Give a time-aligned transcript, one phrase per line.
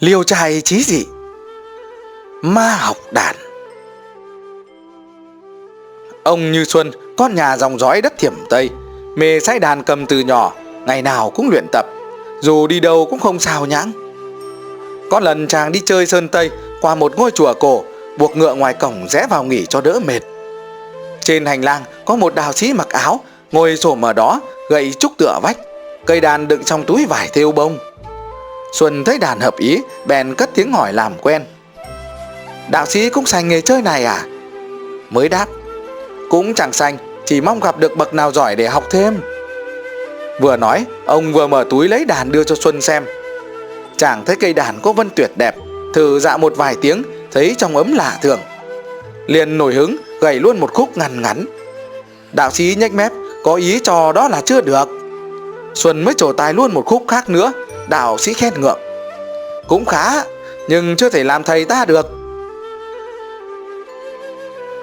[0.00, 1.04] liêu trai trí dị,
[2.42, 3.36] ma học đàn.
[6.24, 8.70] Ông như xuân, con nhà dòng dõi đất thiểm tây
[9.16, 10.52] mê say đàn cầm từ nhỏ,
[10.86, 11.86] ngày nào cũng luyện tập,
[12.40, 13.92] dù đi đâu cũng không sao nhãng.
[15.10, 17.84] Có lần chàng đi chơi sơn tây, qua một ngôi chùa cổ,
[18.18, 20.20] buộc ngựa ngoài cổng rẽ vào nghỉ cho đỡ mệt.
[21.20, 23.20] Trên hành lang có một đạo sĩ mặc áo,
[23.52, 24.40] ngồi xổm ở đó,
[24.70, 25.56] gậy trúc tựa vách,
[26.06, 27.78] cây đàn đựng trong túi vải thêu bông
[28.72, 31.44] xuân thấy đàn hợp ý, bèn cất tiếng hỏi làm quen.
[32.70, 34.24] Đạo sĩ cũng sành nghề chơi này à?
[35.10, 35.46] Mới đáp,
[36.30, 39.20] cũng chẳng sành chỉ mong gặp được bậc nào giỏi để học thêm.
[40.40, 43.04] Vừa nói, ông vừa mở túi lấy đàn đưa cho xuân xem.
[43.96, 45.54] Chàng thấy cây đàn có vân tuyệt đẹp,
[45.94, 48.40] thử dạ một vài tiếng, thấy trong ấm lạ thường.
[49.26, 51.44] Liền nổi hứng gảy luôn một khúc ngắn ngắn.
[52.32, 53.12] Đạo sĩ nhếch mép,
[53.44, 54.88] có ý cho đó là chưa được.
[55.74, 57.52] Xuân mới trổ tài luôn một khúc khác nữa
[57.88, 58.78] đạo sĩ khen ngượng
[59.68, 60.24] cũng khá,
[60.68, 62.06] nhưng chưa thể làm thầy ta được.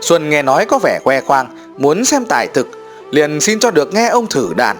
[0.02, 2.68] Xuân nghe nói có vẻ que khoang, muốn xem tài thực,
[3.12, 4.78] liền xin cho được nghe ông thử đàn.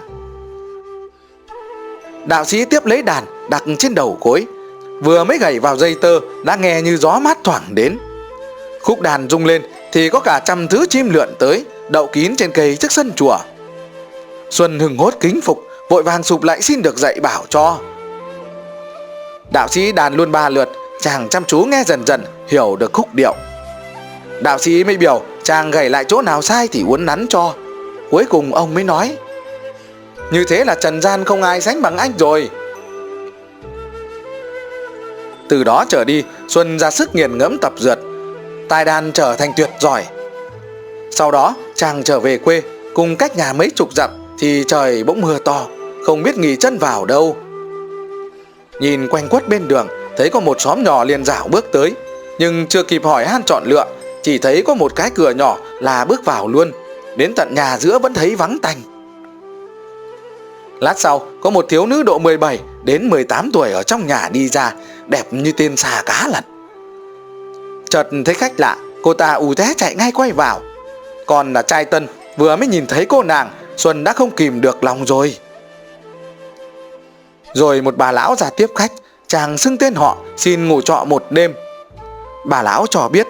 [2.26, 4.46] Đạo sĩ tiếp lấy đàn, đặt trên đầu cối
[5.02, 7.98] vừa mới gảy vào dây tơ, đã nghe như gió mát thoảng đến.
[8.80, 9.62] Khúc đàn rung lên,
[9.92, 13.38] thì có cả trăm thứ chim lượn tới, đậu kín trên cây trước sân chùa.
[14.50, 17.78] Xuân hừng hốt kính phục, vội vàng sụp lại xin được dạy bảo cho
[19.56, 20.68] đạo sĩ đàn luôn ba lượt,
[21.00, 23.34] chàng chăm chú nghe dần dần, hiểu được khúc điệu.
[24.40, 27.54] Đạo sĩ mới biểu, chàng gảy lại chỗ nào sai thì uốn nắn cho.
[28.10, 29.16] Cuối cùng ông mới nói,
[30.32, 32.50] như thế là trần gian không ai sánh bằng anh rồi.
[35.48, 37.98] Từ đó trở đi, xuân ra sức nghiền ngẫm tập dượt
[38.68, 40.04] tài đàn trở thành tuyệt giỏi.
[41.10, 42.62] Sau đó, chàng trở về quê,
[42.94, 45.66] cùng cách nhà mấy chục dặm thì trời bỗng mưa to,
[46.06, 47.36] không biết nghỉ chân vào đâu
[48.80, 51.92] nhìn quanh quất bên đường, thấy có một xóm nhỏ liền dạo bước tới.
[52.38, 53.84] Nhưng chưa kịp hỏi han chọn lựa,
[54.22, 56.70] chỉ thấy có một cái cửa nhỏ là bước vào luôn.
[57.16, 58.76] Đến tận nhà giữa vẫn thấy vắng tanh.
[60.80, 64.48] Lát sau, có một thiếu nữ độ 17 đến 18 tuổi ở trong nhà đi
[64.48, 64.72] ra,
[65.06, 66.44] đẹp như tên xà cá lật
[67.90, 70.60] chợt thấy khách lạ, cô ta ù té chạy ngay quay vào.
[71.26, 74.84] Còn là trai tân, vừa mới nhìn thấy cô nàng, xuân đã không kìm được
[74.84, 75.36] lòng rồi
[77.56, 78.92] rồi một bà lão ra tiếp khách,
[79.26, 81.54] chàng xưng tên họ, xin ngủ trọ một đêm.
[82.46, 83.26] Bà lão cho biết,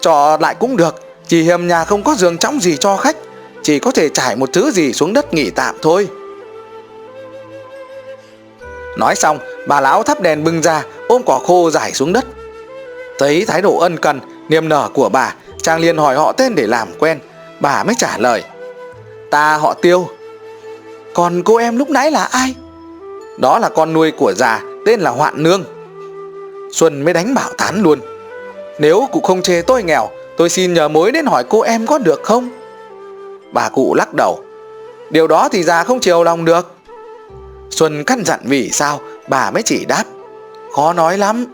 [0.00, 0.94] trọ lại cũng được,
[1.28, 3.16] chỉ hiềm nhà không có giường trống gì cho khách,
[3.62, 6.08] chỉ có thể trải một thứ gì xuống đất nghỉ tạm thôi.
[8.98, 9.38] Nói xong,
[9.68, 12.24] bà lão thắp đèn bưng ra, ôm cỏ khô giải xuống đất.
[13.18, 16.66] Thấy thái độ ân cần, niềm nở của bà, chàng liền hỏi họ tên để
[16.66, 17.18] làm quen.
[17.60, 18.42] Bà mới trả lời,
[19.30, 20.08] ta họ tiêu.
[21.14, 22.54] Còn cô em lúc nãy là ai?
[23.38, 25.64] Đó là con nuôi của già, tên là hoạn nương.
[26.72, 28.00] Xuân mới đánh bảo tán luôn.
[28.78, 31.98] Nếu cụ không chê tôi nghèo, tôi xin nhờ mối đến hỏi cô em có
[31.98, 32.50] được không?
[33.52, 34.44] Bà cụ lắc đầu.
[35.10, 36.72] Điều đó thì già không chiều lòng được.
[37.70, 40.04] Xuân căn dặn vì sao, bà mới chỉ đáp.
[40.72, 41.46] Khó nói lắm.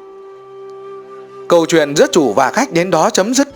[1.48, 3.48] Câu chuyện giữa chủ và khách đến đó chấm dứt.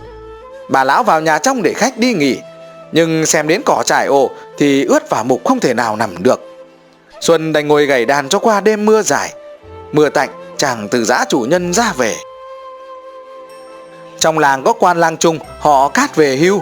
[0.69, 2.39] Bà lão vào nhà trong để khách đi nghỉ,
[2.91, 6.54] nhưng xem đến cỏ trải ổ thì ướt và mục không thể nào nằm được
[7.25, 9.33] xuân đành ngồi gảy đàn cho qua đêm mưa dài.
[9.91, 12.15] Mưa tạnh, chàng từ giã chủ nhân ra về.
[14.19, 16.61] Trong làng có quan lang trung, họ cát về hưu.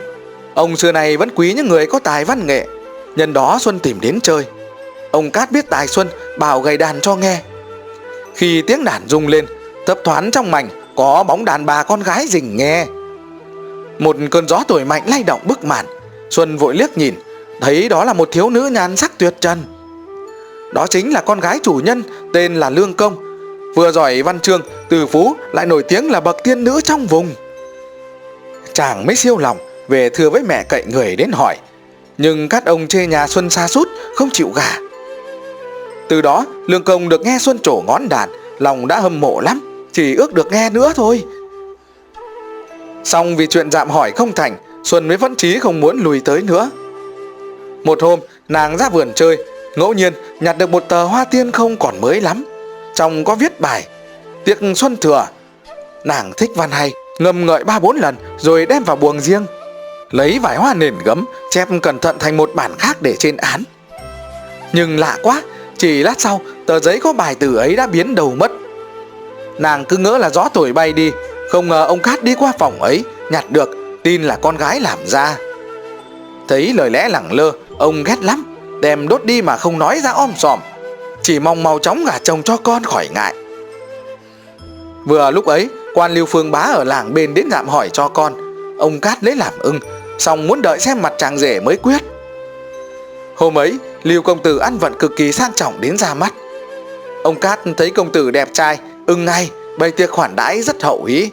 [0.53, 2.67] Ông xưa này vẫn quý những người có tài văn nghệ.
[3.15, 4.45] Nhân đó xuân tìm đến chơi.
[5.11, 6.07] Ông cát biết tài xuân,
[6.37, 7.41] bảo gầy đàn cho nghe.
[8.35, 9.45] Khi tiếng đàn rung lên,
[9.85, 12.85] thấp thoáng trong mảnh, có bóng đàn bà con gái rình nghe.
[13.99, 15.85] Một cơn gió thổi mạnh lay động bức màn.
[16.29, 17.13] Xuân vội liếc nhìn,
[17.61, 19.63] thấy đó là một thiếu nữ nhan sắc tuyệt trần
[20.73, 22.03] đó chính là con gái chủ nhân,
[22.33, 23.15] tên là lương công.
[23.75, 27.33] Vừa giỏi văn chương, từ phú, lại nổi tiếng là bậc tiên nữ trong vùng.
[28.73, 29.57] Chàng mới siêu lòng,
[29.87, 31.57] về thưa với mẹ cậy người đến hỏi.
[32.17, 34.77] Nhưng các ông chê nhà xuân xa sút không chịu gả.
[36.09, 38.29] Từ đó, lương công được nghe xuân trổ ngón đàn,
[38.59, 41.23] lòng đã hâm mộ lắm, chỉ ước được nghe nữa thôi.
[43.03, 46.41] Xong vì chuyện dạm hỏi không thành, xuân mới vẫn chí không muốn lùi tới
[46.41, 46.69] nữa.
[47.83, 49.37] Một hôm, nàng ra vườn chơi
[49.75, 52.45] ngẫu nhiên, nhặt được một tờ hoa tiên không còn mới lắm.
[52.95, 53.87] Trong có viết bài,
[54.45, 55.27] tiệc xuân thừa.
[56.03, 59.45] Nàng thích văn hay, ngâm ngợi ba bốn lần rồi đem vào buồng riêng.
[60.11, 63.63] Lấy vải hoa nền gấm, chép cẩn thận thành một bản khác để trên án.
[64.73, 65.41] Nhưng lạ quá,
[65.77, 68.51] chỉ lát sau, tờ giấy có bài từ ấy đã biến đầu mất.
[69.57, 71.11] Nàng cứ ngỡ là gió thổi bay đi,
[71.49, 73.69] không ngờ ông cát đi qua phòng ấy, nhặt được,
[74.03, 75.37] tin là con gái làm ra.
[76.47, 78.52] Thấy lời lẽ lẳng lơ, ông ghét lắm
[78.83, 80.59] đem đốt đi mà không nói ra om sòm.
[81.21, 83.33] Chỉ mong mau chóng gả chồng cho con khỏi ngại.
[85.05, 88.33] Vừa lúc ấy, quan Lưu Phương Bá ở làng bên đến dạm hỏi cho con.
[88.77, 89.79] Ông Cát lấy làm ưng,
[90.19, 92.01] Xong muốn đợi xem mặt chàng rể mới quyết.
[93.35, 96.33] Hôm ấy, Lưu công tử ăn vận cực kỳ sang trọng đến ra mắt.
[97.23, 101.03] Ông Cát thấy công tử đẹp trai, Ưng ngay, bày tiệc khoản đãi rất hậu
[101.03, 101.29] ý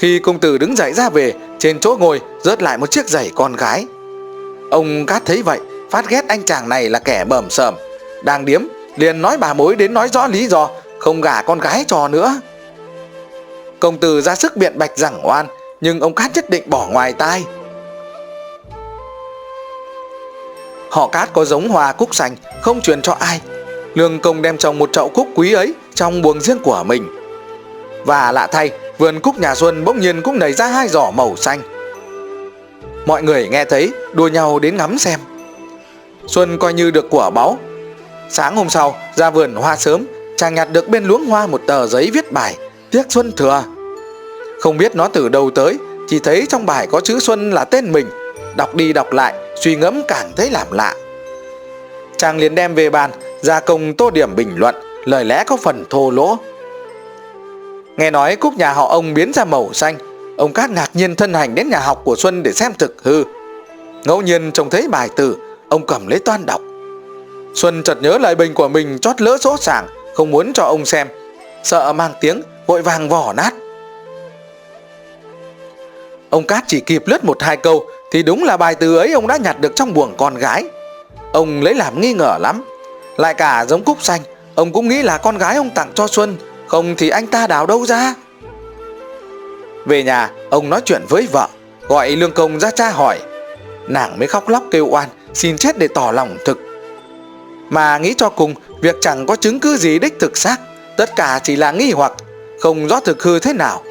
[0.00, 3.30] Khi công tử đứng dậy ra về, Trên chỗ ngồi rớt lại một chiếc giày
[3.34, 3.86] con gái.
[4.70, 5.60] Ông Cát thấy vậy
[5.92, 7.74] Phát ghét anh chàng này là kẻ bẩm sờm
[8.22, 8.62] Đang điếm,
[8.96, 12.40] liền nói bà mối đến nói rõ lý do, Không gả con gái cho nữa.
[13.80, 15.46] Công tử ra sức biện bạch rằng oan,
[15.80, 17.44] Nhưng ông Cát nhất định bỏ ngoài tai.
[20.90, 23.40] Họ Cát có giống hoa cúc xanh Không truyền cho ai.
[23.94, 27.08] Lương công đem trồng một chậu cúc quý ấy Trong buồng riêng của mình.
[28.04, 31.36] Và lạ thay, Vườn cúc nhà Xuân bỗng nhiên cũng nảy ra hai giỏ màu
[31.36, 31.60] xanh.
[33.06, 35.20] Mọi người nghe thấy, Đua nhau đến ngắm xem.
[36.26, 37.58] Xuân coi như được quả báu
[38.28, 41.86] Sáng hôm sau, ra vườn hoa sớm, Chàng nhặt được bên luống hoa một tờ
[41.86, 42.56] giấy viết bài
[42.90, 43.64] Tiếc Xuân thừa.
[44.60, 45.78] Không biết nó từ đâu tới,
[46.08, 48.06] Chỉ thấy trong bài có chữ Xuân là tên mình.
[48.56, 50.94] Đọc đi đọc lại, Suy ngẫm càng thấy làm lạ.
[52.16, 53.10] Chàng liền đem về bàn,
[53.40, 56.38] Gia công tô điểm bình luận, Lời lẽ có phần thô lỗ.
[57.96, 59.98] Nghe nói cúc nhà họ ông biến ra màu xanh,
[60.36, 63.24] Ông Cát ngạc nhiên thân hành đến nhà học của Xuân để xem thực hư.
[64.04, 65.36] Ngẫu nhiên trông thấy bài từ
[65.72, 66.60] Ông cầm lấy toan đọc.
[67.54, 70.84] Xuân chợt nhớ lời bình của mình chót lỡ số sảng Không muốn cho ông
[70.84, 71.08] xem.
[71.62, 73.54] Sợ mang tiếng, vội vàng vỏ nát.
[76.30, 79.26] Ông Cát chỉ kịp lướt một hai câu Thì đúng là bài từ ấy ông
[79.26, 80.64] đã nhặt được trong buồng con gái.
[81.32, 82.64] Ông lấy làm nghi ngờ lắm.
[83.16, 84.20] Lại cả giống cúc xanh,
[84.54, 86.36] Ông cũng nghĩ là con gái ông tặng cho Xuân,
[86.66, 88.14] Không thì anh ta đào đâu ra.
[89.86, 91.48] Về nhà, ông nói chuyện với vợ,
[91.88, 93.20] Gọi lương công ra cha hỏi.
[93.88, 96.58] Nàng mới khóc lóc kêu oan Xin chết để tỏ lòng thực.
[97.70, 100.56] Mà nghĩ cho cùng, Việc chẳng có chứng cứ gì đích thực xác.
[100.96, 102.12] Tất cả chỉ là nghi hoặc,
[102.60, 103.82] Không rõ thực hư thế nào.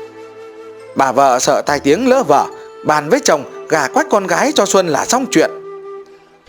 [0.95, 2.45] Bà vợ sợ tai tiếng lỡ vợ
[2.85, 5.51] Bàn với chồng, gà quách con gái cho Xuân là xong chuyện.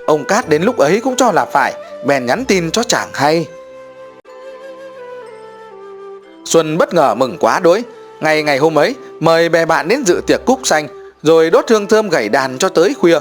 [0.06, 1.74] Ông Cát đến lúc ấy cũng cho là phải,
[2.06, 3.46] Bèn nhắn tin cho chàng hay.
[6.44, 7.82] Xuân bất ngờ mừng quá đối
[8.20, 10.88] Ngày ngày hôm ấy, Mời bè bạn đến dự tiệc cúc xanh,
[11.22, 13.18] Rồi đốt hương thơm gảy đàn cho tới khuya.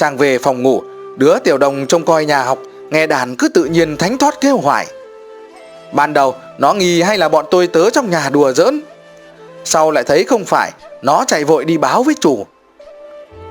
[0.00, 0.82] Chàng về phòng ngủ,
[1.16, 2.58] Đứa tiểu đồng trông coi nhà học,
[2.90, 4.86] Nghe đàn cứ tự nhiên thánh thoát kêu hoài.
[5.92, 8.80] Ban đầu, nó nghi hay là bọn tôi tớ trong nhà đùa giỡn.
[9.64, 12.46] Sau lại thấy không phải, Nó chạy vội đi báo với chủ.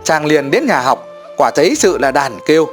[0.03, 1.07] Chàng liền đến nhà học,
[1.37, 2.67] Quả thấy sự là đàn kêu.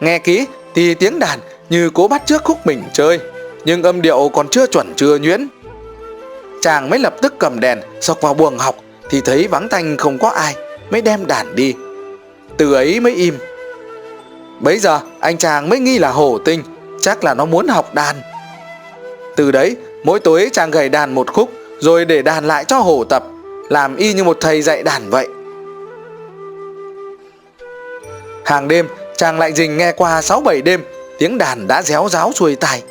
[0.00, 1.38] Nghe kỹ thì tiếng đàn
[1.70, 3.20] như cố bắt trước khúc mình chơi,
[3.64, 5.48] Nhưng âm điệu còn chưa chuẩn chưa nhuyễn.
[6.62, 8.76] Chàng mới lập tức cầm đèn Sọc vào buồng học,
[9.10, 10.54] Thì thấy vắng tanh không có ai,
[10.90, 11.74] Mới đem đàn đi.
[12.58, 13.38] Từ ấy mới im.
[14.60, 16.62] Bấy giờ, anh chàng mới nghi là hồ tinh,
[17.00, 18.16] Chắc là nó muốn học đàn.
[19.36, 21.50] Từ đấy, mỗi tối chàng gầy đàn một khúc,
[21.80, 23.24] Rồi để đàn lại cho hổ tập,
[23.68, 25.28] Làm y như một thầy dạy đàn vậy.
[28.44, 30.84] Hàng đêm, chàng lại dình nghe qua 6-7 đêm,
[31.18, 32.82] Tiếng đàn đã réo ráo xuôi tai.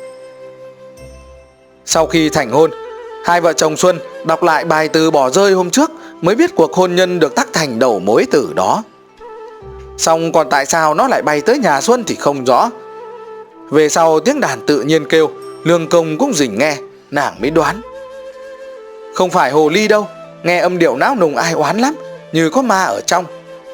[1.84, 2.70] Sau khi thành hôn,
[3.24, 5.90] Hai vợ chồng Xuân đọc lại bài từ bỏ rơi hôm trước
[6.22, 8.82] Mới biết cuộc hôn nhân được tắc thành đầu mối từ đó.
[9.98, 12.70] Xong còn tại sao nó lại bay tới nhà Xuân thì không rõ.
[13.70, 15.30] Về sau tiếng đàn tự nhiên kêu
[15.64, 16.76] Lương công cũng dình nghe,
[17.10, 17.80] Nàng mới đoán.
[19.14, 20.08] Không phải hồ ly đâu,
[20.42, 21.94] Nghe âm điệu não nùng ai oán lắm,
[22.32, 23.24] Như có ma ở trong,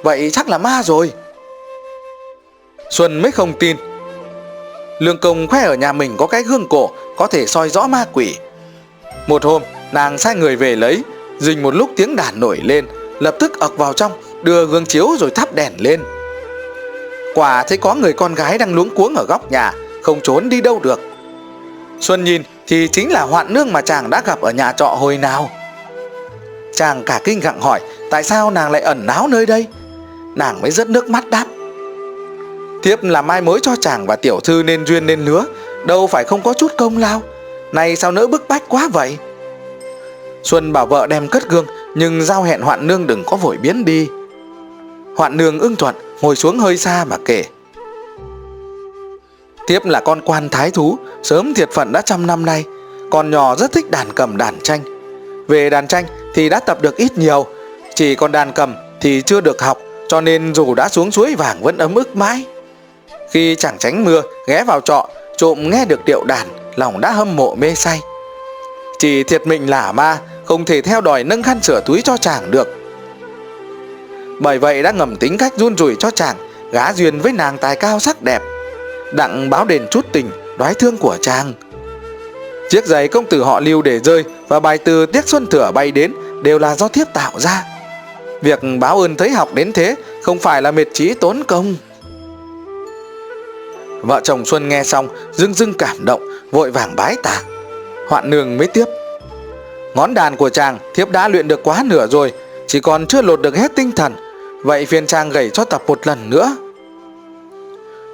[0.02, 1.12] Vậy chắc là ma rồi.
[2.90, 3.76] Xuân mới không tin.
[4.98, 8.04] Lương công khoe ở nhà mình có cái gương cổ, Có thể soi rõ ma
[8.12, 8.36] quỷ.
[9.26, 9.62] Một hôm,
[9.92, 11.02] nàng sai người về lấy,
[11.38, 12.86] Dình một lúc tiếng đàn nổi lên,
[13.20, 14.12] Lập tức ập vào trong
[14.42, 16.00] Đưa gương chiếu rồi thắp đèn lên.
[17.34, 19.72] Quả thấy có người con gái đang luống cuống ở góc nhà,
[20.02, 21.00] Không trốn đi đâu được.
[22.00, 25.18] Xuân nhìn thì chính là hoạn nương mà chàng đã gặp ở nhà trọ hồi
[25.18, 25.50] nào.
[26.72, 27.80] Chàng cả kinh gặng hỏi,
[28.10, 29.66] Tại sao nàng lại ẩn náu nơi đây?
[30.34, 31.46] Nàng mới rất nước mắt đáp.
[32.82, 35.44] Thiếp là mai mối cho chàng và tiểu thư nên duyên nên lứa,
[35.86, 37.22] Đâu phải không có chút công lao.
[37.72, 39.18] Nay sao nỡ bức bách quá vậy?
[40.42, 43.84] Xuân bảo vợ đem cất gương, Nhưng giao hẹn hoạn nương đừng có vội biến
[43.84, 44.08] đi.
[45.16, 47.44] Hoạn nương ưng thuận, Ngồi xuống hơi xa mà kể.
[49.66, 52.64] Tiếp là con quan thái thú, Sớm thiệt phận đã trăm năm nay,
[53.10, 54.80] con nhỏ rất thích đàn cầm đàn tranh.
[55.48, 56.04] Về đàn tranh
[56.34, 57.46] thì đã tập được ít nhiều,
[57.94, 59.78] Chỉ còn đàn cầm thì chưa được học,
[60.08, 62.44] Cho nên dù đã xuống suối vàng vẫn ấm ức mãi.
[63.30, 67.36] Khi chẳng tránh mưa, ghé vào trọ, Trộm nghe được điệu đàn, Lòng đã hâm
[67.36, 68.00] mộ mê say.
[68.98, 72.50] Chỉ thiệt mình là ma, Không thể theo đòi nâng khăn sửa túi cho chàng
[72.50, 72.81] được.
[74.42, 76.36] Bởi vậy đã ngầm tính cách run rủi cho chàng,
[76.72, 78.42] Gá duyên với nàng tài cao sắc đẹp,
[79.12, 81.52] Đặng báo đền chút tình, Đoái thương của chàng
[82.70, 85.90] Chiếc giày công tử họ lưu để rơi và bài từ tiếc Xuân thửa bay
[85.90, 87.64] đến đều là do thiếp tạo ra.
[88.42, 91.74] Việc báo ơn thấy học đến thế không phải là mệt trí tốn công.
[94.00, 97.42] Vợ chồng Xuân nghe xong dưng dưng cảm động, vội vàng bái tạ.
[98.08, 98.84] Hoạn nương mới tiếp.
[99.94, 102.32] Ngón đàn của chàng thiếp đã luyện được quá nửa rồi,
[102.66, 104.12] chỉ còn chưa lột được hết tinh thần
[104.62, 106.56] Vậy phiên chàng gảy cho tập một lần nữa.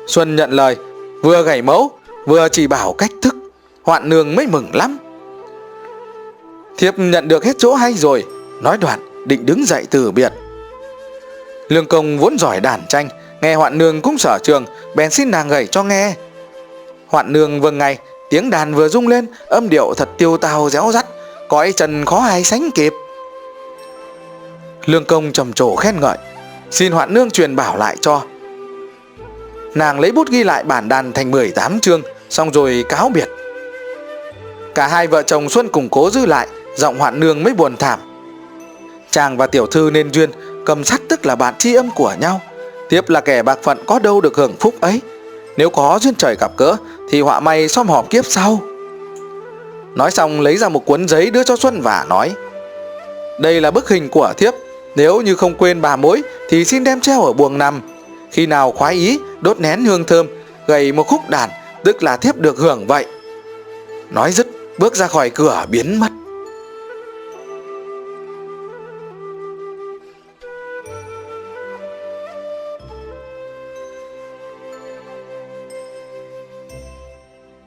[0.06, 0.76] Xuân nhận lời,
[1.22, 1.90] Vừa gảy mẫu,
[2.26, 3.34] Vừa chỉ bảo cách thức.
[3.82, 4.98] Hoạn nương mới mừng lắm.
[6.78, 8.24] Thiếp nhận được hết chỗ hay rồi,
[8.62, 10.32] Nói đoạn, định đứng dậy từ biệt.
[11.68, 13.08] Lương công vốn giỏi đàn tranh,
[13.42, 14.64] Nghe hoạn nương cũng sở trường,
[14.96, 16.14] Bèn xin nàng gảy cho nghe.
[17.06, 17.98] Hoạn nương vâng ngay,
[18.30, 21.06] Tiếng đàn vừa rung lên, Âm điệu thật tiêu tao réo rắt
[21.48, 22.92] Cõi trần khó ai sánh kịp.
[24.86, 26.18] Lương công trầm trồ khen ngợi.
[26.70, 28.22] Xin hoạn nương truyền bảo lại cho.
[29.74, 33.28] Nàng lấy bút ghi lại bản đàn thành 18 chương, Xong rồi cáo biệt.
[34.74, 38.00] Cả hai vợ chồng Xuân cùng cố giữ lại, Giọng hoạn nương mới buồn thảm.
[39.10, 40.30] Chàng và tiểu thư nên duyên,
[40.66, 42.40] Cầm sắt tức là bạn tri âm của nhau.
[42.88, 45.00] Tiếp là kẻ bạc phận có đâu được hưởng phúc ấy.
[45.56, 46.76] Nếu có duyên trời gặp cỡ
[47.10, 48.60] Thì họa may xóm họp kiếp sau.
[49.94, 52.34] Nói xong lấy ra một cuốn giấy đưa cho Xuân và nói,
[53.40, 54.54] Đây là bức hình của thiếp.
[54.96, 57.80] Nếu như không quên bà mối thì xin đem treo ở buồng nằm.
[58.30, 60.26] Khi nào khoái ý, đốt nén hương thơm,
[60.66, 61.50] Gầy một khúc đàn,
[61.84, 63.06] Tức là thiếp được hưởng vậy.
[64.10, 64.46] Nói dứt,
[64.78, 66.08] bước ra khỏi cửa, biến mất.